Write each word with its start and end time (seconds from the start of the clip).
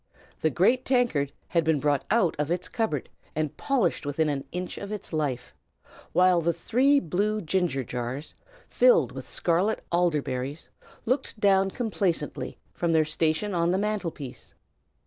The 0.39 0.49
great 0.49 0.83
tankard 0.83 1.31
had 1.49 1.63
been 1.63 1.79
brought 1.79 2.03
out 2.09 2.35
of 2.39 2.49
its 2.49 2.67
cupboard, 2.67 3.07
and 3.35 3.55
polished 3.55 4.03
within 4.03 4.29
an 4.29 4.45
inch 4.51 4.79
of 4.79 4.91
its 4.91 5.13
life; 5.13 5.53
while 6.11 6.41
the 6.41 6.53
three 6.53 6.99
blue 6.99 7.39
ginger 7.39 7.83
jars, 7.83 8.33
filled 8.67 9.11
with 9.11 9.27
scarlet 9.29 9.83
alder 9.91 10.23
berries, 10.23 10.69
looked 11.05 11.39
down 11.39 11.69
complacently 11.69 12.57
from 12.73 12.93
their 12.93 13.05
station 13.05 13.53
on 13.53 13.69
the 13.69 13.77
mantelpiece. 13.77 14.55